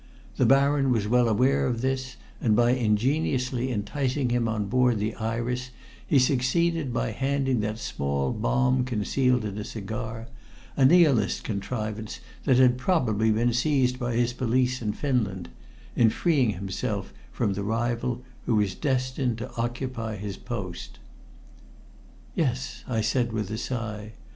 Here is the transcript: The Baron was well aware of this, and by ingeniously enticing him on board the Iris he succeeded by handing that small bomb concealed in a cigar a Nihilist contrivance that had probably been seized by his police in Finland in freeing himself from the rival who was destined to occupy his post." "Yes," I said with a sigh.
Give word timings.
The 0.37 0.47
Baron 0.47 0.89
was 0.91 1.07
well 1.07 1.27
aware 1.29 1.67
of 1.67 1.81
this, 1.81 2.15
and 2.41 2.55
by 2.55 2.71
ingeniously 2.71 3.71
enticing 3.71 4.31
him 4.31 4.47
on 4.47 4.65
board 4.65 4.97
the 4.97 5.13
Iris 5.13 5.69
he 6.07 6.17
succeeded 6.17 6.91
by 6.91 7.11
handing 7.11 7.59
that 7.59 7.77
small 7.77 8.31
bomb 8.33 8.83
concealed 8.83 9.45
in 9.45 9.59
a 9.59 9.63
cigar 9.63 10.25
a 10.75 10.85
Nihilist 10.85 11.43
contrivance 11.43 12.19
that 12.45 12.57
had 12.57 12.79
probably 12.79 13.29
been 13.29 13.53
seized 13.53 13.99
by 13.99 14.15
his 14.15 14.33
police 14.33 14.81
in 14.81 14.93
Finland 14.93 15.49
in 15.95 16.09
freeing 16.09 16.49
himself 16.53 17.13
from 17.31 17.53
the 17.53 17.63
rival 17.63 18.23
who 18.47 18.55
was 18.55 18.73
destined 18.73 19.37
to 19.37 19.55
occupy 19.55 20.15
his 20.15 20.35
post." 20.35 20.97
"Yes," 22.33 22.83
I 22.87 23.01
said 23.01 23.31
with 23.31 23.51
a 23.51 23.57
sigh. 23.59 24.13